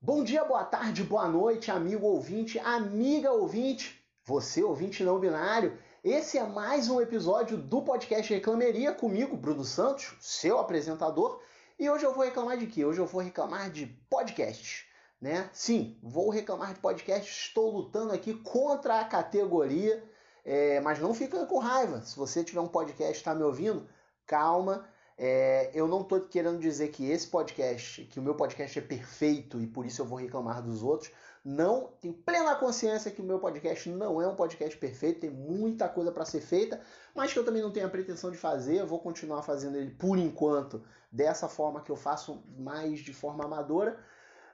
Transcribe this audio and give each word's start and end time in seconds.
Bom 0.00 0.22
dia, 0.22 0.44
boa 0.44 0.62
tarde, 0.62 1.02
boa 1.02 1.26
noite, 1.26 1.70
amigo 1.70 2.06
ouvinte, 2.06 2.58
amiga 2.58 3.32
ouvinte, 3.32 3.98
você 4.24 4.62
ouvinte 4.62 5.02
não 5.02 5.18
binário. 5.18 5.78
Esse 6.04 6.36
é 6.36 6.44
mais 6.44 6.90
um 6.90 7.00
episódio 7.00 7.56
do 7.56 7.80
podcast 7.80 8.32
Reclameria 8.32 8.92
comigo, 8.92 9.36
Bruno 9.36 9.64
Santos, 9.64 10.14
seu 10.20 10.58
apresentador. 10.58 11.40
E 11.78 11.88
hoje 11.88 12.04
eu 12.04 12.12
vou 12.12 12.24
reclamar 12.24 12.58
de 12.58 12.66
quê? 12.66 12.84
Hoje 12.84 13.00
eu 13.00 13.06
vou 13.06 13.22
reclamar 13.22 13.70
de 13.70 13.86
podcast, 14.08 14.86
né? 15.18 15.48
Sim, 15.52 15.98
vou 16.02 16.28
reclamar 16.28 16.74
de 16.74 16.80
podcast. 16.80 17.28
Estou 17.28 17.70
lutando 17.70 18.12
aqui 18.12 18.34
contra 18.34 19.00
a 19.00 19.04
categoria, 19.06 20.04
é, 20.44 20.78
mas 20.80 20.98
não 20.98 21.14
fica 21.14 21.46
com 21.46 21.58
raiva. 21.58 22.02
Se 22.02 22.16
você 22.16 22.44
tiver 22.44 22.60
um 22.60 22.68
podcast 22.68 23.14
e 23.14 23.16
está 23.16 23.34
me 23.34 23.42
ouvindo, 23.42 23.88
calma 24.26 24.86
é, 25.18 25.70
eu 25.72 25.88
não 25.88 26.02
estou 26.02 26.20
querendo 26.20 26.58
dizer 26.58 26.88
que 26.88 27.10
esse 27.10 27.26
podcast, 27.26 28.04
que 28.04 28.20
o 28.20 28.22
meu 28.22 28.34
podcast 28.34 28.78
é 28.78 28.82
perfeito 28.82 29.58
e 29.60 29.66
por 29.66 29.86
isso 29.86 30.02
eu 30.02 30.06
vou 30.06 30.18
reclamar 30.18 30.62
dos 30.62 30.82
outros. 30.82 31.10
Não, 31.42 31.92
tenho 32.00 32.12
plena 32.12 32.54
consciência 32.56 33.10
que 33.10 33.22
o 33.22 33.24
meu 33.24 33.38
podcast 33.38 33.88
não 33.88 34.20
é 34.20 34.28
um 34.28 34.34
podcast 34.34 34.76
perfeito, 34.76 35.20
tem 35.20 35.30
muita 35.30 35.88
coisa 35.88 36.12
para 36.12 36.24
ser 36.24 36.40
feita, 36.40 36.80
mas 37.14 37.32
que 37.32 37.38
eu 37.38 37.44
também 37.44 37.62
não 37.62 37.70
tenho 37.70 37.86
a 37.86 37.90
pretensão 37.90 38.30
de 38.30 38.36
fazer. 38.36 38.80
Eu 38.80 38.86
vou 38.86 38.98
continuar 38.98 39.42
fazendo 39.42 39.76
ele 39.76 39.90
por 39.90 40.18
enquanto 40.18 40.84
dessa 41.10 41.48
forma 41.48 41.80
que 41.80 41.90
eu 41.90 41.96
faço 41.96 42.44
mais 42.58 42.98
de 42.98 43.14
forma 43.14 43.44
amadora. 43.44 43.98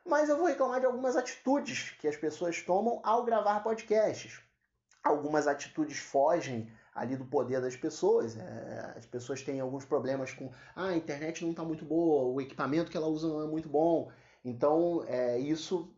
Mas 0.05 0.29
eu 0.29 0.37
vou 0.37 0.47
reclamar 0.47 0.81
de 0.81 0.87
algumas 0.87 1.17
atitudes 1.17 1.91
que 1.99 2.07
as 2.07 2.17
pessoas 2.17 2.61
tomam 2.63 3.01
ao 3.03 3.25
gravar 3.25 3.61
podcasts. 3.61 4.41
Algumas 5.03 5.47
atitudes 5.47 5.99
fogem 5.99 6.71
ali 6.95 7.17
do 7.17 7.25
poder 7.25 7.61
das 7.61 7.77
pessoas. 7.77 8.37
É, 8.37 8.95
as 8.97 9.07
pessoas 9.07 9.43
têm 9.43 9.61
alguns 9.61 9.85
problemas 9.85 10.33
com 10.33 10.51
ah, 10.77 10.89
a 10.89 10.97
internet 10.97 11.43
não 11.43 11.51
está 11.51 11.65
muito 11.65 11.85
boa, 11.85 12.33
o 12.33 12.41
equipamento 12.41 12.91
que 12.91 12.97
ela 12.97 13.09
usa 13.09 13.29
não 13.29 13.43
é 13.43 13.47
muito 13.47 13.69
bom. 13.69 14.11
Então, 14.45 15.05
é, 15.07 15.39
isso 15.39 15.95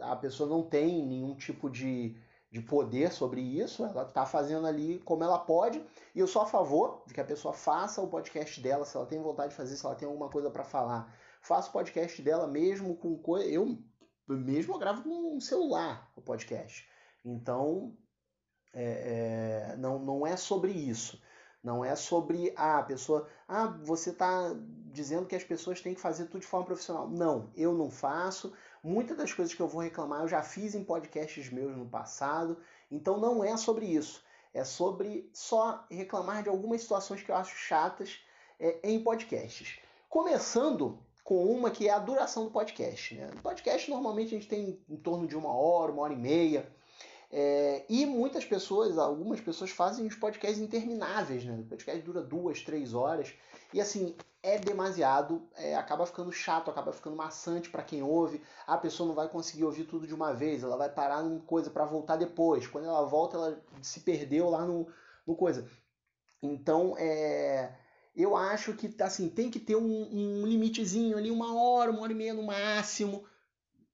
a 0.00 0.16
pessoa 0.16 0.48
não 0.48 0.62
tem 0.62 1.04
nenhum 1.06 1.34
tipo 1.34 1.68
de, 1.68 2.16
de 2.50 2.60
poder 2.60 3.12
sobre 3.12 3.40
isso, 3.40 3.84
ela 3.84 4.02
está 4.02 4.24
fazendo 4.24 4.66
ali 4.66 4.98
como 5.00 5.22
ela 5.22 5.38
pode, 5.38 5.82
e 6.14 6.20
eu 6.20 6.26
sou 6.26 6.42
a 6.42 6.46
favor 6.46 7.02
de 7.06 7.12
que 7.12 7.20
a 7.20 7.24
pessoa 7.24 7.52
faça 7.52 8.00
o 8.00 8.08
podcast 8.08 8.60
dela, 8.60 8.84
se 8.84 8.96
ela 8.96 9.06
tem 9.06 9.20
vontade 9.20 9.50
de 9.50 9.56
fazer, 9.56 9.76
se 9.76 9.84
ela 9.84 9.94
tem 9.94 10.08
alguma 10.08 10.30
coisa 10.30 10.50
para 10.50 10.64
falar. 10.64 11.14
Faça 11.42 11.68
o 11.68 11.72
podcast 11.72 12.20
dela 12.22 12.46
mesmo 12.46 12.96
com 12.96 13.16
coisa. 13.16 13.48
Eu 13.48 13.78
mesmo 14.26 14.78
gravo 14.78 15.02
com 15.02 15.36
um 15.36 15.40
celular 15.40 16.10
o 16.16 16.20
podcast. 16.20 16.86
Então, 17.24 17.96
é, 18.72 19.72
é, 19.72 19.76
não, 19.76 19.98
não 19.98 20.26
é 20.26 20.36
sobre 20.36 20.72
isso. 20.72 21.20
Não 21.62 21.84
é 21.84 21.96
sobre 21.96 22.52
ah, 22.56 22.78
a 22.78 22.82
pessoa. 22.82 23.28
Ah, 23.46 23.66
você 23.82 24.10
está 24.10 24.54
dizendo 24.92 25.26
que 25.26 25.34
as 25.34 25.44
pessoas 25.44 25.80
têm 25.80 25.94
que 25.94 26.00
fazer 26.00 26.26
tudo 26.26 26.40
de 26.40 26.46
forma 26.46 26.66
profissional. 26.66 27.08
Não, 27.08 27.50
eu 27.56 27.74
não 27.74 27.90
faço. 27.90 28.52
Muitas 28.82 29.16
das 29.16 29.32
coisas 29.32 29.54
que 29.54 29.60
eu 29.60 29.68
vou 29.68 29.82
reclamar 29.82 30.22
eu 30.22 30.28
já 30.28 30.42
fiz 30.42 30.74
em 30.74 30.84
podcasts 30.84 31.50
meus 31.50 31.76
no 31.76 31.86
passado. 31.86 32.58
Então 32.90 33.18
não 33.18 33.42
é 33.42 33.56
sobre 33.56 33.86
isso. 33.86 34.22
É 34.54 34.64
sobre 34.64 35.28
só 35.32 35.84
reclamar 35.90 36.42
de 36.42 36.48
algumas 36.48 36.80
situações 36.80 37.22
que 37.22 37.30
eu 37.30 37.36
acho 37.36 37.56
chatas 37.56 38.20
é, 38.58 38.78
em 38.82 39.02
podcasts. 39.02 39.78
Começando 40.08 40.98
com 41.22 41.44
uma 41.44 41.70
que 41.70 41.86
é 41.86 41.92
a 41.92 41.98
duração 41.98 42.44
do 42.44 42.50
podcast. 42.50 43.14
Né? 43.14 43.30
No 43.34 43.42
podcast, 43.42 43.90
normalmente, 43.90 44.34
a 44.34 44.38
gente 44.38 44.48
tem 44.48 44.80
em 44.88 44.96
torno 44.96 45.26
de 45.26 45.36
uma 45.36 45.54
hora, 45.54 45.92
uma 45.92 46.02
hora 46.02 46.14
e 46.14 46.16
meia. 46.16 46.66
É, 47.30 47.84
e 47.88 48.06
muitas 48.06 48.44
pessoas, 48.44 48.96
algumas 48.96 49.40
pessoas 49.40 49.70
fazem 49.70 50.06
os 50.06 50.14
podcasts 50.14 50.60
intermináveis, 50.60 51.44
né? 51.44 51.58
O 51.60 51.64
podcast 51.64 52.00
dura 52.02 52.22
duas, 52.22 52.62
três 52.62 52.94
horas. 52.94 53.34
E 53.72 53.80
assim, 53.80 54.16
é 54.42 54.58
demasiado, 54.58 55.46
é, 55.54 55.74
acaba 55.74 56.06
ficando 56.06 56.32
chato, 56.32 56.70
acaba 56.70 56.92
ficando 56.92 57.16
maçante 57.16 57.68
para 57.68 57.82
quem 57.82 58.02
ouve. 58.02 58.40
A 58.66 58.78
pessoa 58.78 59.06
não 59.06 59.14
vai 59.14 59.28
conseguir 59.28 59.64
ouvir 59.64 59.84
tudo 59.84 60.06
de 60.06 60.14
uma 60.14 60.32
vez, 60.32 60.62
ela 60.62 60.76
vai 60.76 60.88
parar 60.88 61.22
numa 61.22 61.40
coisa 61.40 61.70
para 61.70 61.84
voltar 61.84 62.16
depois. 62.16 62.66
Quando 62.66 62.86
ela 62.86 63.04
volta, 63.04 63.36
ela 63.36 63.62
se 63.82 64.00
perdeu 64.00 64.48
lá 64.48 64.64
no, 64.64 64.86
no 65.26 65.36
coisa. 65.36 65.68
Então, 66.42 66.94
é, 66.96 67.76
eu 68.16 68.36
acho 68.36 68.72
que 68.74 68.94
assim, 69.02 69.28
tem 69.28 69.50
que 69.50 69.60
ter 69.60 69.76
um, 69.76 69.82
um 69.82 70.46
limitezinho 70.46 71.18
ali, 71.18 71.30
uma 71.30 71.60
hora, 71.60 71.90
uma 71.90 72.02
hora 72.02 72.12
e 72.12 72.16
meia 72.16 72.32
no 72.32 72.44
máximo. 72.44 73.24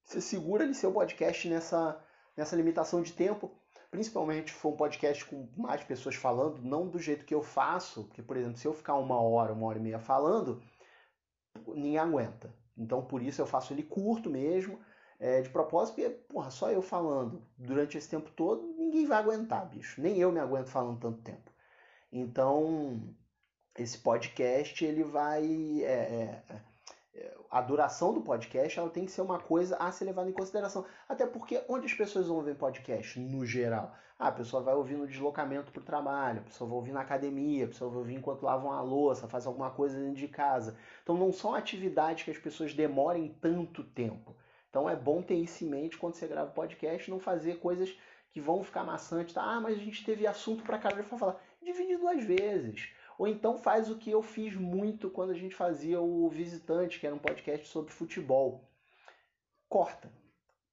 Você 0.04 0.20
segura 0.20 0.64
ali 0.64 0.74
seu 0.74 0.92
podcast 0.92 1.48
nessa 1.48 2.03
nessa 2.36 2.56
limitação 2.56 3.02
de 3.02 3.12
tempo, 3.12 3.50
principalmente 3.90 4.50
se 4.50 4.56
for 4.56 4.72
um 4.72 4.76
podcast 4.76 5.24
com 5.24 5.48
mais 5.56 5.82
pessoas 5.84 6.16
falando, 6.16 6.62
não 6.62 6.88
do 6.88 6.98
jeito 6.98 7.24
que 7.24 7.34
eu 7.34 7.42
faço, 7.42 8.04
porque, 8.04 8.22
por 8.22 8.36
exemplo, 8.36 8.56
se 8.56 8.66
eu 8.66 8.74
ficar 8.74 8.94
uma 8.94 9.20
hora, 9.20 9.52
uma 9.52 9.66
hora 9.66 9.78
e 9.78 9.82
meia 9.82 9.98
falando, 9.98 10.62
ninguém 11.68 11.98
aguenta. 11.98 12.54
Então, 12.76 13.04
por 13.04 13.22
isso 13.22 13.40
eu 13.40 13.46
faço 13.46 13.72
ele 13.72 13.82
curto 13.82 14.28
mesmo, 14.28 14.80
é, 15.18 15.40
de 15.40 15.48
propósito, 15.48 15.94
porque, 15.94 16.10
porra, 16.10 16.50
só 16.50 16.70
eu 16.70 16.82
falando 16.82 17.46
durante 17.56 17.96
esse 17.96 18.08
tempo 18.08 18.30
todo, 18.32 18.74
ninguém 18.76 19.06
vai 19.06 19.18
aguentar, 19.18 19.68
bicho. 19.68 20.00
Nem 20.00 20.18
eu 20.18 20.32
me 20.32 20.40
aguento 20.40 20.68
falando 20.68 21.00
tanto 21.00 21.22
tempo. 21.22 21.50
Então, 22.12 23.14
esse 23.78 23.98
podcast, 23.98 24.84
ele 24.84 25.04
vai... 25.04 25.44
É, 25.82 26.42
é, 26.48 26.62
a 27.50 27.60
duração 27.60 28.12
do 28.12 28.20
podcast 28.20 28.78
ela 28.78 28.90
tem 28.90 29.04
que 29.04 29.12
ser 29.12 29.20
uma 29.20 29.38
coisa 29.38 29.76
a 29.76 29.92
ser 29.92 30.06
levada 30.06 30.28
em 30.28 30.32
consideração. 30.32 30.84
Até 31.08 31.26
porque 31.26 31.62
onde 31.68 31.86
as 31.86 31.94
pessoas 31.94 32.28
ouvem 32.28 32.54
podcast, 32.54 33.18
no 33.20 33.46
geral? 33.46 33.94
Ah, 34.18 34.28
a 34.28 34.32
pessoa 34.32 34.62
vai 34.62 34.74
ouvir 34.74 34.96
no 34.96 35.06
deslocamento 35.06 35.72
para 35.72 35.80
o 35.80 35.84
trabalho, 35.84 36.40
a 36.40 36.44
pessoa 36.44 36.68
vai 36.68 36.76
ouvir 36.76 36.92
na 36.92 37.00
academia, 37.00 37.64
a 37.64 37.68
pessoa 37.68 37.90
vai 37.90 37.98
ouvir 37.98 38.14
enquanto 38.14 38.44
lavam 38.44 38.72
a 38.72 38.80
louça, 38.80 39.28
faz 39.28 39.46
alguma 39.46 39.70
coisa 39.70 39.98
dentro 39.98 40.14
de 40.14 40.28
casa. 40.28 40.76
Então 41.02 41.16
não 41.16 41.32
são 41.32 41.54
atividades 41.54 42.24
que 42.24 42.30
as 42.30 42.38
pessoas 42.38 42.74
demorem 42.74 43.36
tanto 43.40 43.82
tempo. 43.82 44.36
Então 44.70 44.88
é 44.88 44.96
bom 44.96 45.22
ter 45.22 45.34
isso 45.34 45.64
em 45.64 45.68
mente 45.68 45.96
quando 45.96 46.14
você 46.14 46.26
grava 46.26 46.50
podcast, 46.50 47.10
não 47.10 47.20
fazer 47.20 47.58
coisas 47.58 47.96
que 48.30 48.40
vão 48.40 48.64
ficar 48.64 48.82
maçantes. 48.82 49.32
Tá? 49.34 49.42
Ah, 49.42 49.60
mas 49.60 49.78
a 49.78 49.80
gente 49.80 50.04
teve 50.04 50.26
assunto 50.26 50.64
para 50.64 50.78
caralho 50.78 51.04
para 51.04 51.18
falar. 51.18 51.40
Divide 51.62 51.96
duas 51.96 52.24
vezes. 52.24 52.92
Ou 53.18 53.28
então 53.28 53.56
faz 53.56 53.90
o 53.90 53.96
que 53.96 54.10
eu 54.10 54.22
fiz 54.22 54.56
muito 54.56 55.10
quando 55.10 55.30
a 55.30 55.38
gente 55.38 55.54
fazia 55.54 56.00
o 56.00 56.28
Visitante, 56.28 56.98
que 56.98 57.06
era 57.06 57.14
um 57.14 57.18
podcast 57.18 57.66
sobre 57.68 57.92
futebol. 57.92 58.68
Corta. 59.68 60.12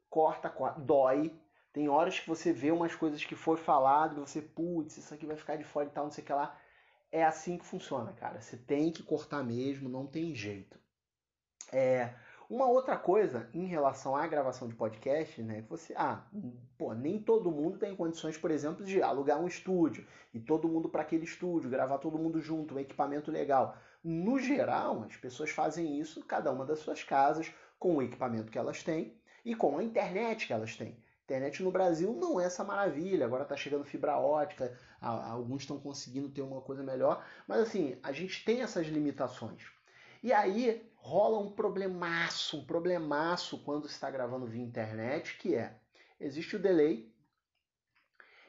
Corta, 0.10 0.50
corta. 0.50 0.80
Dói. 0.80 1.34
Tem 1.72 1.88
horas 1.88 2.20
que 2.20 2.28
você 2.28 2.52
vê 2.52 2.72
umas 2.72 2.96
coisas 2.96 3.24
que 3.24 3.36
foi 3.36 3.58
falado 3.58 4.18
e 4.18 4.20
você, 4.20 4.42
putz, 4.42 4.98
isso 4.98 5.14
aqui 5.14 5.26
vai 5.26 5.38
ficar 5.38 5.56
de 5.56 5.64
fora 5.64 5.88
e 5.88 5.92
tal, 5.92 6.06
não 6.06 6.12
sei 6.12 6.24
o 6.24 6.28
que 6.28 6.34
lá. 6.34 6.60
É 7.12 7.24
assim 7.24 7.58
que 7.58 7.66
funciona, 7.66 8.12
cara. 8.14 8.42
Você 8.42 8.58
tem 8.58 8.92
que 8.92 9.04
cortar 9.04 9.44
mesmo, 9.44 9.88
não 9.88 10.06
tem 10.06 10.36
jeito. 10.36 10.80
É, 11.72 12.14
uma 12.52 12.68
outra 12.68 12.98
coisa 12.98 13.48
em 13.54 13.66
relação 13.66 14.14
à 14.14 14.28
gravação 14.28 14.68
de 14.68 14.76
podcast, 14.76 15.42
né? 15.42 15.62
Que 15.62 15.70
você, 15.70 15.94
ah, 15.96 16.22
pô, 16.78 16.94
nem 16.94 17.18
todo 17.18 17.50
mundo 17.50 17.78
tem 17.78 17.96
condições, 17.96 18.38
por 18.38 18.52
exemplo, 18.52 18.84
de 18.84 19.02
alugar 19.02 19.40
um 19.40 19.48
estúdio 19.48 20.06
e 20.34 20.40
todo 20.40 20.68
mundo 20.68 20.90
para 20.90 21.02
aquele 21.02 21.24
estúdio, 21.24 21.70
gravar 21.70 21.98
todo 22.00 22.20
mundo 22.20 22.42
junto, 22.42 22.76
um 22.76 22.80
equipamento 22.80 23.32
legal. 23.32 23.78
No 24.04 24.38
geral, 24.38 25.04
as 25.04 25.16
pessoas 25.16 25.50
fazem 25.50 25.98
isso, 25.98 26.26
cada 26.26 26.52
uma 26.52 26.66
das 26.66 26.80
suas 26.80 27.02
casas, 27.06 27.50
com 27.80 27.96
o 27.96 28.02
equipamento 28.02 28.52
que 28.52 28.58
elas 28.58 28.84
têm 28.84 29.16
e 29.46 29.56
com 29.56 29.78
a 29.78 29.84
internet 29.84 30.46
que 30.46 30.52
elas 30.52 30.76
têm. 30.76 31.02
internet 31.24 31.64
no 31.64 31.72
Brasil 31.72 32.14
não 32.14 32.38
é 32.38 32.48
essa 32.48 32.66
maravilha, 32.66 33.26
agora 33.26 33.44
está 33.44 33.56
chegando 33.56 33.86
fibra 33.86 34.18
ótica, 34.18 34.78
alguns 35.00 35.62
estão 35.62 35.80
conseguindo 35.80 36.28
ter 36.28 36.42
uma 36.42 36.60
coisa 36.60 36.84
melhor, 36.84 37.26
mas 37.48 37.62
assim, 37.62 37.98
a 38.04 38.12
gente 38.12 38.44
tem 38.44 38.62
essas 38.62 38.88
limitações. 38.88 39.72
E 40.24 40.32
aí 40.32 40.92
rola 40.96 41.40
um 41.40 41.52
problemaço, 41.52 42.60
um 42.60 42.66
problemaço 42.66 43.58
quando 43.64 43.88
está 43.88 44.10
gravando 44.10 44.46
via 44.46 44.62
internet, 44.62 45.38
que 45.38 45.56
é, 45.56 45.76
existe 46.20 46.56
o 46.56 46.60
delay 46.60 47.12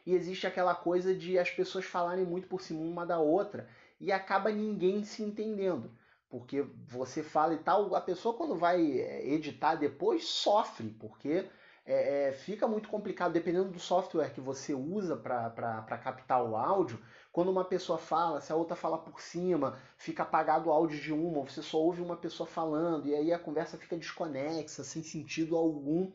e 0.04 0.14
existe 0.14 0.46
aquela 0.46 0.74
coisa 0.74 1.14
de 1.14 1.38
as 1.38 1.50
pessoas 1.50 1.84
falarem 1.84 2.26
muito 2.26 2.46
por 2.48 2.60
cima 2.60 2.80
uma 2.80 3.06
da 3.06 3.18
outra 3.18 3.68
e 3.98 4.12
acaba 4.12 4.50
ninguém 4.50 5.04
se 5.04 5.22
entendendo. 5.22 5.90
Porque 6.28 6.62
você 6.86 7.22
fala 7.22 7.54
e 7.54 7.58
tal, 7.58 7.94
a 7.94 8.00
pessoa 8.00 8.36
quando 8.36 8.56
vai 8.56 9.00
é, 9.00 9.26
editar 9.28 9.76
depois 9.76 10.24
sofre, 10.24 10.90
porque 10.98 11.48
é, 11.84 12.28
é, 12.28 12.32
fica 12.32 12.68
muito 12.68 12.88
complicado, 12.88 13.32
dependendo 13.32 13.70
do 13.70 13.78
software 13.78 14.32
que 14.32 14.40
você 14.40 14.72
usa 14.72 15.16
para 15.16 15.98
captar 15.98 16.44
o 16.44 16.56
áudio, 16.56 17.02
quando 17.32 17.50
uma 17.50 17.64
pessoa 17.64 17.98
fala, 17.98 18.40
se 18.40 18.52
a 18.52 18.56
outra 18.56 18.76
fala 18.76 18.98
por 18.98 19.20
cima, 19.20 19.78
fica 19.96 20.22
apagado 20.22 20.68
o 20.68 20.72
áudio 20.72 21.00
de 21.00 21.12
uma, 21.12 21.42
você 21.42 21.62
só 21.62 21.78
ouve 21.78 22.00
uma 22.02 22.16
pessoa 22.16 22.46
falando, 22.46 23.08
e 23.08 23.14
aí 23.14 23.32
a 23.32 23.38
conversa 23.38 23.76
fica 23.76 23.96
desconexa, 23.96 24.84
sem 24.84 25.02
sentido 25.02 25.56
algum. 25.56 26.12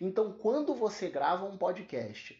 Então, 0.00 0.32
quando 0.32 0.74
você 0.74 1.08
grava 1.08 1.46
um 1.46 1.56
podcast, 1.56 2.38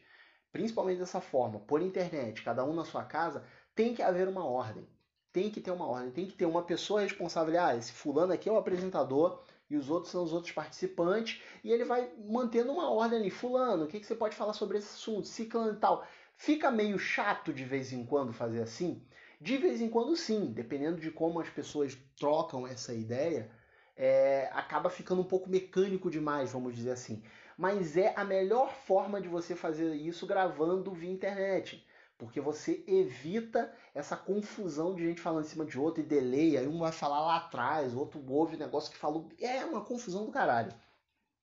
principalmente 0.53 0.99
dessa 0.99 1.21
forma, 1.21 1.61
por 1.61 1.81
internet, 1.81 2.43
cada 2.43 2.65
um 2.65 2.75
na 2.75 2.85
sua 2.85 3.05
casa, 3.05 3.45
tem 3.75 3.95
que 3.95 4.03
haver 4.03 4.29
uma 4.29 4.45
ordem. 4.45 4.87
Tem 5.33 5.51
que 5.51 5.61
ter 5.61 5.71
uma 5.71 5.87
ordem, 5.87 6.11
tem 6.11 6.27
que 6.27 6.35
ter 6.35 6.47
uma 6.47 6.63
pessoa 6.63 7.03
responsável. 7.03 7.63
Ah, 7.63 7.77
esse 7.77 7.93
fulano 7.93 8.33
aqui 8.33 8.49
é 8.49 8.53
o 8.53 8.57
apresentador, 8.57 9.43
e 9.69 9.77
os 9.77 9.91
outros 9.91 10.13
são 10.13 10.23
os 10.23 10.33
outros 10.33 10.53
participantes, 10.53 11.43
e 11.63 11.73
ele 11.73 11.85
vai 11.85 12.11
mantendo 12.29 12.73
uma 12.73 12.91
ordem 12.91 13.19
ali. 13.19 13.31
Fulano, 13.31 13.85
o 13.85 13.87
que, 13.89 14.01
que 14.01 14.07
você 14.07 14.15
pode 14.15 14.37
falar 14.37 14.53
sobre 14.53 14.79
esse 14.79 14.95
assunto? 14.95 15.27
Ciclano 15.27 15.73
e 15.73 15.77
tal. 15.77 16.07
Fica 16.37 16.71
meio 16.71 16.99
chato 16.99 17.53
de 17.53 17.65
vez 17.65 17.93
em 17.93 18.05
quando 18.05 18.33
fazer 18.33 18.63
assim? 18.63 19.03
De 19.41 19.57
vez 19.57 19.81
em 19.81 19.89
quando 19.89 20.17
sim, 20.17 20.53
dependendo 20.53 21.01
de 21.01 21.11
como 21.11 21.41
as 21.41 21.49
pessoas 21.49 21.97
trocam 22.19 22.67
essa 22.67 22.95
ideia, 22.95 23.51
é, 23.97 24.51
acaba 24.53 24.91
ficando 24.91 25.23
um 25.23 25.25
pouco 25.25 25.49
mecânico 25.49 26.11
demais, 26.11 26.53
vamos 26.53 26.75
dizer 26.75 26.93
assim. 26.93 27.23
Mas 27.57 27.97
é 27.97 28.13
a 28.17 28.25
melhor 28.25 28.73
forma 28.73 29.21
de 29.21 29.29
você 29.29 29.57
fazer 29.57 29.95
isso 29.95 30.27
gravando 30.27 30.93
via 30.93 31.11
internet. 31.11 31.87
Porque 32.19 32.41
você 32.41 32.83
evita 32.87 33.73
essa 33.95 34.17
confusão 34.17 34.95
de 34.95 35.05
gente 35.05 35.21
falando 35.21 35.45
em 35.45 35.49
cima 35.49 35.67
de 35.67 35.79
outro 35.79 36.03
e 36.03 36.07
delay, 36.07 36.57
aí 36.57 36.67
um 36.67 36.79
vai 36.79 36.93
falar 36.93 37.21
lá 37.21 37.37
atrás, 37.37 37.95
o 37.95 37.99
outro 37.99 38.25
ouve 38.29 38.57
o 38.57 38.59
negócio 38.59 38.91
que 38.91 38.97
falou. 38.97 39.29
É 39.39 39.65
uma 39.65 39.85
confusão 39.85 40.25
do 40.25 40.33
caralho. 40.33 40.73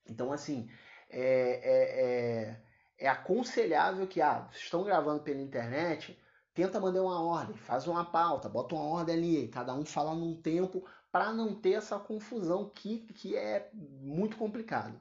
Então, 0.08 0.32
assim, 0.32 0.70
é, 1.10 1.22
é, 1.22 3.04
é, 3.04 3.06
é 3.06 3.08
aconselhável 3.08 4.08
que, 4.08 4.20
ah, 4.22 4.48
estão 4.52 4.84
gravando 4.84 5.22
pela 5.22 5.42
internet, 5.42 6.20
tenta 6.54 6.80
mandar 6.80 7.04
uma 7.04 7.22
ordem, 7.22 7.56
faz 7.56 7.88
uma 7.88 8.06
pauta, 8.06 8.50
bota 8.50 8.76
uma 8.76 8.86
ordem 8.86 9.16
ali, 9.16 9.48
cada 9.50 9.74
um 9.76 9.86
fala 9.86 10.16
num 10.16 10.36
tempo 10.36 10.84
para 11.12 11.32
não 11.32 11.54
ter 11.54 11.74
essa 11.74 12.00
confusão 12.00 12.72
que, 12.74 13.00
que 13.14 13.36
é 13.36 13.70
muito 13.74 14.38
complicado. 14.38 15.00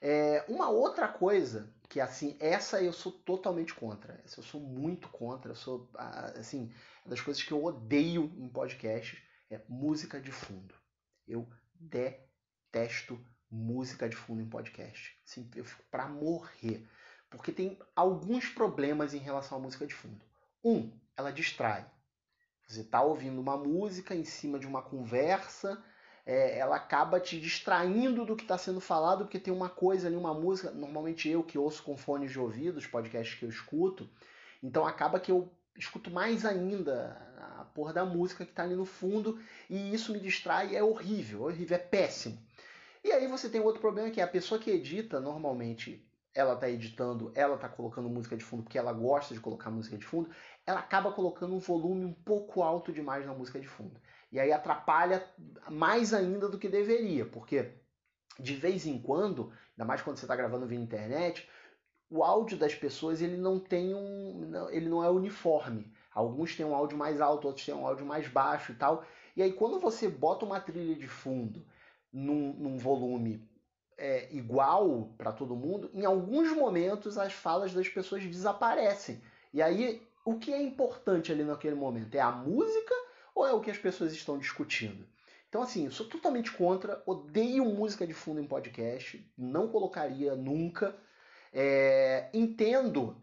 É, 0.00 0.44
uma 0.48 0.68
outra 0.68 1.08
coisa 1.08 1.72
que 1.94 2.00
assim, 2.00 2.36
essa 2.40 2.82
eu 2.82 2.92
sou 2.92 3.12
totalmente 3.12 3.72
contra. 3.72 4.20
Essa 4.24 4.40
eu 4.40 4.44
sou 4.44 4.60
muito 4.60 5.08
contra. 5.10 5.52
Eu 5.52 5.54
sou 5.54 5.88
assim, 5.94 6.72
uma 7.04 7.10
das 7.10 7.20
coisas 7.20 7.40
que 7.40 7.52
eu 7.52 7.64
odeio 7.64 8.32
em 8.36 8.48
podcasts 8.48 9.16
é 9.48 9.60
música 9.68 10.20
de 10.20 10.32
fundo. 10.32 10.74
Eu 11.24 11.48
detesto 11.72 13.16
música 13.48 14.08
de 14.08 14.16
fundo 14.16 14.42
em 14.42 14.48
podcast. 14.48 15.16
Assim, 15.24 15.48
eu 15.54 15.64
fico 15.64 15.84
para 15.88 16.08
morrer, 16.08 16.84
porque 17.30 17.52
tem 17.52 17.78
alguns 17.94 18.48
problemas 18.48 19.14
em 19.14 19.18
relação 19.18 19.58
à 19.58 19.60
música 19.60 19.86
de 19.86 19.94
fundo. 19.94 20.24
Um, 20.64 20.90
ela 21.16 21.30
distrai. 21.30 21.88
Você 22.66 22.80
está 22.80 23.02
ouvindo 23.02 23.40
uma 23.40 23.56
música 23.56 24.16
em 24.16 24.24
cima 24.24 24.58
de 24.58 24.66
uma 24.66 24.82
conversa, 24.82 25.80
é, 26.26 26.58
ela 26.58 26.76
acaba 26.76 27.20
te 27.20 27.38
distraindo 27.38 28.24
do 28.24 28.34
que 28.34 28.44
está 28.44 28.56
sendo 28.56 28.80
falado, 28.80 29.24
porque 29.24 29.38
tem 29.38 29.52
uma 29.52 29.68
coisa 29.68 30.06
ali, 30.06 30.16
uma 30.16 30.32
música. 30.32 30.70
Normalmente 30.70 31.28
eu 31.28 31.42
que 31.42 31.58
ouço 31.58 31.82
com 31.82 31.96
fones 31.96 32.30
de 32.30 32.40
ouvido, 32.40 32.78
os 32.78 32.86
podcasts 32.86 33.38
que 33.38 33.44
eu 33.44 33.48
escuto, 33.48 34.08
então 34.62 34.86
acaba 34.86 35.20
que 35.20 35.30
eu 35.30 35.50
escuto 35.76 36.10
mais 36.10 36.44
ainda 36.44 37.20
a 37.58 37.64
porra 37.64 37.92
da 37.92 38.04
música 38.04 38.44
que 38.44 38.52
está 38.52 38.62
ali 38.62 38.74
no 38.74 38.86
fundo, 38.86 39.38
e 39.68 39.92
isso 39.94 40.12
me 40.12 40.20
distrai, 40.20 40.74
é 40.74 40.82
horrível, 40.82 41.48
é 41.48 41.52
horrível, 41.52 41.76
é 41.76 41.80
péssimo. 41.80 42.38
E 43.02 43.12
aí 43.12 43.26
você 43.26 43.50
tem 43.50 43.60
outro 43.60 43.80
problema 43.80 44.10
que 44.10 44.20
é 44.20 44.24
a 44.24 44.28
pessoa 44.28 44.58
que 44.58 44.70
edita 44.70 45.20
normalmente 45.20 46.02
ela 46.34 46.54
está 46.54 46.68
editando, 46.68 47.30
ela 47.34 47.54
está 47.54 47.68
colocando 47.68 48.08
música 48.08 48.36
de 48.36 48.42
fundo 48.42 48.64
porque 48.64 48.78
ela 48.78 48.92
gosta 48.92 49.32
de 49.34 49.40
colocar 49.40 49.70
música 49.70 49.96
de 49.96 50.04
fundo, 50.04 50.30
ela 50.66 50.80
acaba 50.80 51.12
colocando 51.12 51.54
um 51.54 51.60
volume 51.60 52.04
um 52.04 52.12
pouco 52.12 52.62
alto 52.62 52.92
demais 52.92 53.24
na 53.24 53.32
música 53.32 53.60
de 53.60 53.68
fundo. 53.68 54.00
E 54.34 54.40
aí 54.40 54.52
atrapalha 54.52 55.24
mais 55.70 56.12
ainda 56.12 56.48
do 56.48 56.58
que 56.58 56.68
deveria, 56.68 57.24
porque 57.24 57.70
de 58.36 58.56
vez 58.56 58.84
em 58.84 59.00
quando, 59.00 59.52
ainda 59.70 59.84
mais 59.84 60.02
quando 60.02 60.16
você 60.16 60.24
está 60.24 60.34
gravando 60.34 60.66
via 60.66 60.76
internet, 60.76 61.48
o 62.10 62.24
áudio 62.24 62.58
das 62.58 62.74
pessoas 62.74 63.22
ele 63.22 63.36
não 63.36 63.60
tem 63.60 63.94
um, 63.94 64.68
ele 64.70 64.88
não 64.88 65.04
é 65.04 65.08
uniforme. 65.08 65.88
Alguns 66.12 66.56
têm 66.56 66.66
um 66.66 66.74
áudio 66.74 66.98
mais 66.98 67.20
alto, 67.20 67.46
outros 67.46 67.64
têm 67.64 67.76
um 67.76 67.86
áudio 67.86 68.04
mais 68.04 68.26
baixo 68.26 68.72
e 68.72 68.74
tal. 68.74 69.04
E 69.36 69.42
aí 69.42 69.52
quando 69.52 69.78
você 69.78 70.08
bota 70.08 70.44
uma 70.44 70.58
trilha 70.58 70.96
de 70.96 71.06
fundo 71.06 71.64
num, 72.12 72.54
num 72.54 72.76
volume 72.76 73.48
é, 73.96 74.34
igual 74.34 75.14
para 75.16 75.30
todo 75.30 75.54
mundo, 75.54 75.88
em 75.94 76.04
alguns 76.04 76.50
momentos 76.50 77.16
as 77.18 77.32
falas 77.32 77.72
das 77.72 77.88
pessoas 77.88 78.24
desaparecem. 78.24 79.22
E 79.52 79.62
aí, 79.62 80.04
o 80.24 80.40
que 80.40 80.52
é 80.52 80.60
importante 80.60 81.30
ali 81.30 81.44
naquele 81.44 81.76
momento? 81.76 82.16
É 82.16 82.20
a 82.20 82.32
música 82.32 83.03
ou 83.34 83.46
é 83.46 83.52
o 83.52 83.60
que 83.60 83.70
as 83.70 83.78
pessoas 83.78 84.12
estão 84.12 84.38
discutindo? 84.38 85.06
Então, 85.48 85.62
assim, 85.62 85.88
sou 85.90 86.06
totalmente 86.08 86.50
contra, 86.52 87.02
odeio 87.06 87.64
música 87.64 88.06
de 88.06 88.12
fundo 88.12 88.40
em 88.40 88.46
podcast, 88.46 89.24
não 89.36 89.68
colocaria 89.68 90.34
nunca. 90.34 90.96
É, 91.52 92.28
entendo 92.34 93.16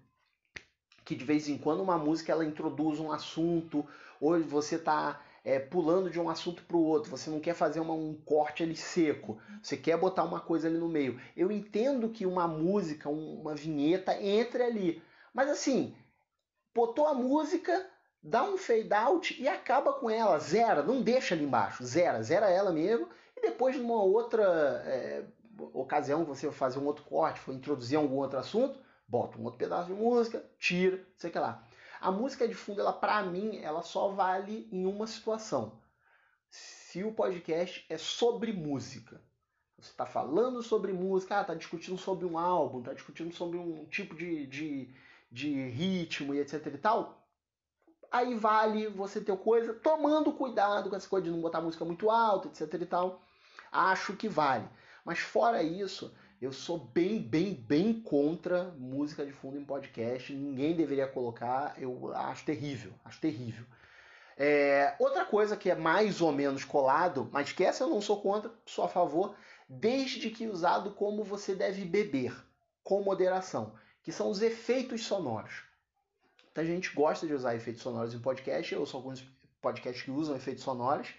que 1.04 1.14
de 1.16 1.26
vez 1.26 1.50
em 1.50 1.58
quando 1.58 1.84
uma 1.84 1.98
música 1.98 2.32
ela 2.32 2.46
introduz 2.46 3.00
um 3.00 3.12
assunto, 3.12 3.86
ou 4.20 4.40
você 4.42 4.76
está 4.76 5.22
é, 5.44 5.60
pulando 5.60 6.10
de 6.10 6.20
um 6.20 6.30
assunto 6.30 6.64
para 6.64 6.78
o 6.78 6.84
outro, 6.84 7.10
você 7.10 7.30
não 7.30 7.40
quer 7.40 7.54
fazer 7.54 7.80
uma, 7.80 7.94
um 7.94 8.14
corte 8.14 8.64
ali 8.64 8.76
seco, 8.76 9.38
você 9.62 9.76
quer 9.76 9.98
botar 9.98 10.24
uma 10.24 10.40
coisa 10.40 10.68
ali 10.68 10.78
no 10.78 10.88
meio. 10.88 11.20
Eu 11.36 11.52
entendo 11.52 12.10
que 12.10 12.26
uma 12.26 12.48
música, 12.48 13.10
um, 13.10 13.42
uma 13.42 13.56
vinheta 13.56 14.22
entre 14.22 14.64
ali, 14.64 15.04
mas 15.34 15.50
assim, 15.50 15.96
botou 16.74 17.08
a 17.08 17.14
música, 17.14 17.86
dá 18.24 18.44
um 18.44 18.58
fade 18.58 18.94
out 18.94 19.42
e 19.42 19.48
acaba 19.48 19.94
com 19.94 20.10
ela, 20.10 20.38
zera, 20.40 20.84
não 20.84 21.02
deixa 21.02 21.34
ali 21.34 21.44
embaixo, 21.44 21.84
zera, 21.84 22.22
zera 22.22 22.50
ela 22.50 22.72
mesmo, 22.72 23.10
e 23.36 23.42
depois 23.42 23.76
numa 23.76 24.02
outra 24.02 24.44
é, 24.86 25.26
ocasião 25.74 26.24
você 26.24 26.52
fazer 26.52 26.80
um 26.80 26.86
outro 26.86 27.04
corte, 27.04 27.40
for 27.40 27.54
introduzir 27.54 27.98
algum 27.98 28.18
outro 28.18 28.38
assunto, 28.38 28.80
bota 29.08 29.38
um 29.38 29.44
outro 29.44 29.58
pedaço 29.58 29.88
de 29.88 29.94
música, 29.94 30.44
tira, 30.58 31.04
sei 31.18 31.32
que 31.32 31.40
lá. 31.40 31.66
A 32.00 32.12
música 32.12 32.48
de 32.48 32.54
fundo, 32.54 32.82
ela 32.82 32.94
para 32.94 33.22
mim, 33.24 33.60
ela 33.62 33.82
só 33.82 34.10
vale 34.10 34.68
em 34.72 34.86
uma 34.86 35.06
situação. 35.06 35.80
Se 36.50 37.04
o 37.04 37.14
podcast 37.14 37.86
é 37.90 37.98
sobre 37.98 38.52
música. 38.52 39.22
Você 39.78 39.92
está 39.92 40.06
falando 40.06 40.62
sobre 40.62 40.94
música, 40.94 41.42
está 41.42 41.54
ah, 41.54 41.56
discutindo 41.56 41.98
sobre 41.98 42.26
um 42.26 42.38
álbum, 42.38 42.80
está 42.80 42.94
discutindo 42.94 43.34
sobre 43.34 43.58
um 43.58 43.86
tipo 43.86 44.16
de, 44.16 44.46
de, 44.46 44.94
de 45.32 45.70
ritmo 45.70 46.34
e 46.34 46.40
etc 46.40 46.68
e 46.68 46.78
tal. 46.78 47.21
Aí 48.12 48.36
vale 48.36 48.88
você 48.90 49.22
ter 49.22 49.36
coisa, 49.38 49.74
tomando 49.74 50.34
cuidado 50.34 50.90
com 50.90 50.96
essa 50.96 51.08
coisa 51.08 51.24
de 51.24 51.32
não 51.32 51.40
botar 51.40 51.62
música 51.62 51.86
muito 51.86 52.10
alta, 52.10 52.50
etc 52.50 52.82
e 52.82 52.86
tal. 52.86 53.22
Acho 53.72 54.18
que 54.18 54.28
vale. 54.28 54.68
Mas 55.06 55.20
fora 55.20 55.64
isso, 55.64 56.14
eu 56.42 56.52
sou 56.52 56.78
bem, 56.78 57.22
bem, 57.22 57.54
bem 57.54 58.02
contra 58.02 58.66
música 58.78 59.26
de 59.26 59.32
fundo 59.32 59.58
em 59.58 59.64
podcast. 59.64 60.34
Ninguém 60.34 60.76
deveria 60.76 61.08
colocar. 61.08 61.74
Eu 61.82 62.14
acho 62.14 62.44
terrível. 62.44 62.94
Acho 63.06 63.22
terrível. 63.22 63.66
É, 64.38 64.96
outra 65.00 65.24
coisa 65.24 65.56
que 65.56 65.70
é 65.70 65.76
mais 65.76 66.20
ou 66.20 66.32
menos 66.32 66.66
colado, 66.66 67.30
mas 67.32 67.52
que 67.52 67.64
essa 67.64 67.84
eu 67.84 67.90
não 67.90 68.02
sou 68.02 68.22
contra, 68.22 68.52
sou 68.66 68.84
a 68.84 68.90
favor, 68.90 69.36
desde 69.70 70.30
que 70.32 70.48
usado 70.48 70.92
como 70.92 71.24
você 71.24 71.54
deve 71.56 71.86
beber, 71.86 72.36
com 72.84 73.04
moderação, 73.04 73.74
que 74.02 74.12
são 74.12 74.30
os 74.30 74.42
efeitos 74.42 75.06
sonoros. 75.06 75.64
Muita 76.54 76.66
gente 76.66 76.94
gosta 76.94 77.26
de 77.26 77.34
usar 77.34 77.56
efeitos 77.56 77.82
sonoros 77.82 78.14
em 78.14 78.20
podcast, 78.20 78.74
eu 78.74 78.86
sou 78.86 78.98
alguns 78.98 79.26
podcasts 79.62 80.04
que 80.04 80.12
usam 80.12 80.36
efeitos 80.36 80.66
sonoros. 80.66 81.14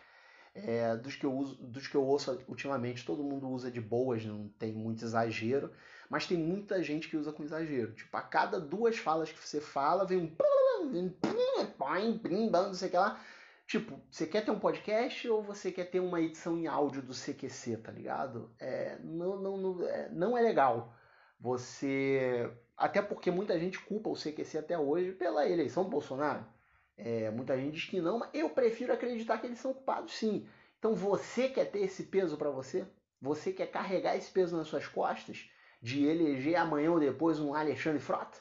É, 0.54 0.94
dos, 0.98 1.16
que 1.16 1.24
eu 1.24 1.32
uso, 1.32 1.54
dos 1.54 1.88
que 1.88 1.94
eu 1.94 2.04
ouço 2.04 2.38
ultimamente, 2.46 3.06
todo 3.06 3.24
mundo 3.24 3.48
usa 3.48 3.70
de 3.70 3.80
boas, 3.80 4.22
não 4.26 4.48
tem 4.58 4.70
muito 4.70 5.02
exagero, 5.02 5.72
mas 6.10 6.26
tem 6.26 6.36
muita 6.36 6.82
gente 6.82 7.08
que 7.08 7.16
usa 7.16 7.32
com 7.32 7.42
exagero. 7.42 7.94
Tipo, 7.94 8.14
a 8.14 8.20
cada 8.20 8.60
duas 8.60 8.98
falas 8.98 9.32
que 9.32 9.38
você 9.38 9.58
fala, 9.58 10.04
vem 10.04 10.18
um. 10.18 10.36
Não 12.66 12.74
sei 12.74 12.88
o 12.88 12.90
que 12.90 12.96
lá. 12.98 13.18
Tipo, 13.66 13.98
você 14.10 14.26
quer 14.26 14.44
ter 14.44 14.50
um 14.50 14.58
podcast 14.58 15.26
ou 15.30 15.42
você 15.42 15.72
quer 15.72 15.86
ter 15.86 16.00
uma 16.00 16.20
edição 16.20 16.58
em 16.58 16.66
áudio 16.66 17.00
do 17.00 17.14
CQC, 17.14 17.78
tá 17.78 17.90
ligado? 17.90 18.54
É, 18.60 18.98
não, 19.02 19.40
não, 19.40 19.56
não, 19.56 19.88
é, 19.88 20.10
não 20.10 20.36
é 20.36 20.42
legal. 20.42 20.94
Você. 21.40 22.50
Até 22.76 23.00
porque 23.02 23.30
muita 23.30 23.58
gente 23.58 23.78
culpa 23.78 24.10
o 24.10 24.16
CQC 24.16 24.58
até 24.58 24.78
hoje 24.78 25.12
pela 25.12 25.48
eleição 25.48 25.84
do 25.84 25.90
Bolsonaro. 25.90 26.44
É, 26.96 27.30
muita 27.30 27.56
gente 27.56 27.74
diz 27.74 27.84
que 27.84 28.00
não, 28.00 28.18
mas 28.18 28.30
eu 28.32 28.50
prefiro 28.50 28.92
acreditar 28.92 29.38
que 29.38 29.46
eles 29.46 29.58
são 29.58 29.72
culpados 29.72 30.14
sim. 30.14 30.46
Então 30.78 30.94
você 30.94 31.48
quer 31.48 31.70
ter 31.70 31.80
esse 31.80 32.04
peso 32.04 32.36
para 32.36 32.50
você? 32.50 32.86
Você 33.20 33.52
quer 33.52 33.66
carregar 33.66 34.16
esse 34.16 34.30
peso 34.30 34.56
nas 34.56 34.66
suas 34.66 34.86
costas? 34.86 35.48
De 35.80 36.04
eleger 36.04 36.56
amanhã 36.56 36.92
ou 36.92 37.00
depois 37.00 37.40
um 37.40 37.54
Alexandre 37.54 38.00
Frota 38.00 38.38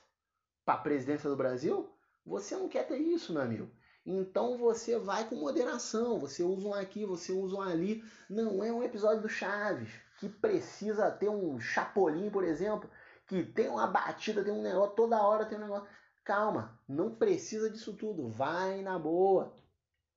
para 0.64 0.76
a 0.76 0.82
presidência 0.82 1.30
do 1.30 1.36
Brasil? 1.36 1.90
Você 2.26 2.56
não 2.56 2.70
quer 2.70 2.88
ter 2.88 2.98
isso, 2.98 3.34
meu 3.34 3.42
amigo. 3.42 3.70
Então 4.06 4.58
você 4.58 4.98
vai 4.98 5.28
com 5.28 5.36
moderação, 5.36 6.20
você 6.20 6.42
usa 6.42 6.68
um 6.68 6.74
aqui, 6.74 7.06
você 7.06 7.32
usa 7.32 7.56
um 7.56 7.62
ali. 7.62 8.04
Não 8.30 8.64
é 8.64 8.72
um 8.72 8.84
episódio 8.84 9.22
do 9.22 9.30
Chaves 9.30 9.92
que 10.20 10.28
precisa 10.28 11.10
ter 11.10 11.30
um 11.30 11.60
Chapolin, 11.60 12.30
por 12.30 12.44
exemplo, 12.44 12.90
que 13.32 13.44
tem 13.44 13.70
uma 13.70 13.88
batida, 13.88 14.44
tem 14.44 14.52
um 14.52 14.62
negócio, 14.62 14.94
toda 14.94 15.22
hora 15.22 15.46
tem 15.46 15.58
um 15.58 15.62
negócio. 15.62 15.88
Calma, 16.22 16.78
não 16.86 17.16
precisa 17.16 17.70
disso 17.70 17.94
tudo, 17.94 18.28
vai 18.28 18.82
na 18.82 19.00
boa. 19.00 19.56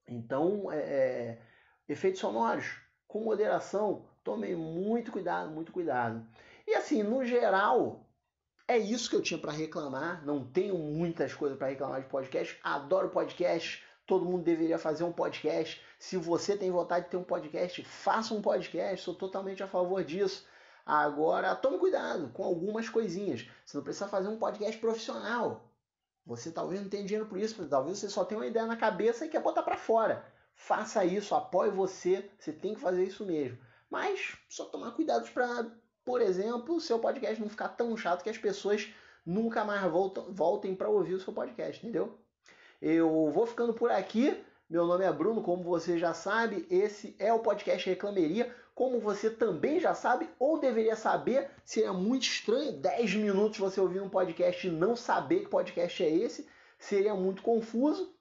Então, 0.09 0.71
é, 0.73 0.79
é, 0.79 1.43
efeitos 1.89 2.21
sonoros, 2.21 2.77
com 3.07 3.21
moderação, 3.21 4.05
tomem 4.25 4.57
muito 4.57 5.13
cuidado, 5.13 5.49
muito 5.53 5.71
cuidado. 5.71 6.27
E 6.67 6.75
assim, 6.75 7.05
no 7.05 7.25
geral, 7.25 8.05
é 8.67 8.77
isso 8.77 9.09
que 9.09 9.15
eu 9.15 9.23
tinha 9.23 9.39
para 9.39 9.53
reclamar. 9.53 10.27
Não 10.27 10.45
tenho 10.45 10.77
muitas 10.77 11.33
coisas 11.33 11.57
para 11.57 11.69
reclamar 11.69 12.03
de 12.03 12.09
podcast. 12.09 12.59
Adoro 12.65 13.11
podcast. 13.11 13.85
Todo 14.05 14.25
mundo 14.25 14.43
deveria 14.43 14.77
fazer 14.77 15.05
um 15.05 15.13
podcast. 15.13 15.81
Se 16.01 16.17
você 16.17 16.57
tem 16.57 16.71
vontade 16.73 17.05
de 17.05 17.13
ter 17.13 17.17
um 17.17 17.23
podcast, 17.23 17.85
faça 17.85 18.35
um 18.35 18.43
podcast. 18.43 19.05
Sou 19.05 19.15
totalmente 19.15 19.63
a 19.63 19.69
favor 19.69 20.03
disso. 20.03 20.45
Agora, 20.85 21.55
tome 21.57 21.79
cuidado 21.79 22.29
com 22.35 22.45
algumas 22.45 22.89
coisinhas. 22.89 23.49
Você 23.65 23.77
não 23.77 23.85
precisa 23.85 24.09
fazer 24.09 24.29
um 24.29 24.39
podcast 24.39 24.79
profissional. 24.79 25.71
Você 26.27 26.51
talvez 26.51 26.81
não 26.81 26.89
tenha 26.89 27.05
dinheiro 27.05 27.29
por 27.29 27.39
isso, 27.39 27.67
talvez 27.69 27.99
você 27.99 28.09
só 28.09 28.25
tenha 28.25 28.41
uma 28.41 28.47
ideia 28.47 28.67
na 28.67 28.77
cabeça 28.77 29.25
e 29.25 29.29
quer 29.29 29.43
botar 29.43 29.63
para 29.63 29.77
fora. 29.77 30.25
Faça 30.55 31.05
isso, 31.05 31.35
apoie 31.35 31.71
você, 31.71 32.31
você 32.39 32.53
tem 32.53 32.75
que 32.75 32.81
fazer 32.81 33.05
isso 33.05 33.25
mesmo. 33.27 33.59
Mas 33.91 34.37
só 34.49 34.65
tomar 34.67 34.93
cuidado 34.93 35.29
para, 35.33 35.71
por 36.05 36.21
exemplo, 36.21 36.77
o 36.77 36.81
seu 36.81 36.99
podcast 36.99 37.41
não 37.41 37.49
ficar 37.49 37.69
tão 37.69 37.97
chato 37.97 38.23
que 38.23 38.31
as 38.31 38.39
pessoas 38.39 38.93
nunca 39.25 39.65
mais 39.65 39.91
voltam, 39.91 40.33
voltem 40.33 40.75
para 40.75 40.89
ouvir 40.89 41.15
o 41.15 41.21
seu 41.21 41.33
podcast, 41.33 41.85
entendeu? 41.85 42.19
Eu 42.81 43.31
vou 43.31 43.47
ficando 43.47 43.75
por 43.75 43.91
aqui. 43.91 44.43
Meu 44.69 44.87
nome 44.87 45.05
é 45.05 45.13
Bruno, 45.13 45.43
como 45.43 45.63
você 45.63 45.99
já 45.99 46.15
sabe, 46.15 46.67
esse 46.71 47.15
é 47.19 47.33
o 47.33 47.41
podcast 47.41 47.89
Reclameria. 47.89 48.55
Como 48.75 49.01
você 49.01 49.31
também 49.31 49.79
já 49.79 49.95
sabe, 49.95 50.29
ou 50.39 50.59
deveria 50.59 50.97
saber, 50.97 51.49
seria 51.65 51.93
muito 51.93 52.25
estranho 52.25 52.73
10 52.73 53.15
minutos 53.15 53.59
você 53.59 53.81
ouvir 53.81 54.01
um 54.01 54.09
podcast 54.09 54.67
e 54.67 54.71
não 54.71 54.97
saber 54.97 55.41
que 55.41 55.49
podcast 55.49 56.03
é 56.03 56.11
esse, 56.11 56.49
seria 56.79 57.15
muito 57.15 57.43
confuso. 57.43 58.13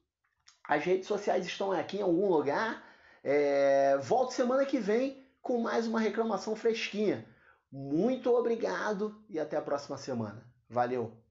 As 0.63 0.83
redes 0.83 1.07
sociais 1.07 1.45
estão 1.45 1.72
aqui 1.72 1.98
em 1.98 2.03
algum 2.03 2.29
lugar. 2.29 2.83
É... 3.24 3.98
Volto 3.98 4.31
semana 4.31 4.65
que 4.65 4.79
vem 4.79 5.25
com 5.41 5.60
mais 5.60 5.88
uma 5.88 6.00
reclamação 6.00 6.55
fresquinha. 6.55 7.27
Muito 7.72 8.31
obrigado 8.31 9.24
e 9.27 9.39
até 9.39 9.57
a 9.57 9.62
próxima 9.62 9.98
semana. 9.98 10.48
Valeu! 10.69 11.23